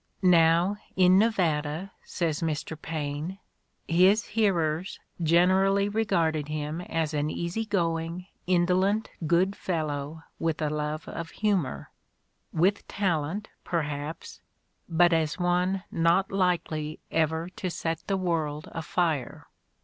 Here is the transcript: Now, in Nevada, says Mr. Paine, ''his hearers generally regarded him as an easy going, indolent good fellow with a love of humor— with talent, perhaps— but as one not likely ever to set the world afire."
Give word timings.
Now, 0.23 0.77
in 0.95 1.19
Nevada, 1.19 1.91
says 2.03 2.39
Mr. 2.41 2.75
Paine, 2.75 3.37
''his 3.87 4.25
hearers 4.29 4.99
generally 5.21 5.87
regarded 5.89 6.47
him 6.47 6.81
as 6.81 7.13
an 7.13 7.29
easy 7.29 7.65
going, 7.67 8.25
indolent 8.47 9.11
good 9.27 9.55
fellow 9.55 10.23
with 10.39 10.59
a 10.59 10.71
love 10.71 11.07
of 11.07 11.29
humor— 11.29 11.91
with 12.51 12.87
talent, 12.87 13.49
perhaps— 13.63 14.41
but 14.89 15.13
as 15.13 15.37
one 15.37 15.83
not 15.91 16.31
likely 16.31 16.99
ever 17.11 17.47
to 17.49 17.69
set 17.69 18.01
the 18.07 18.17
world 18.17 18.69
afire." 18.71 19.45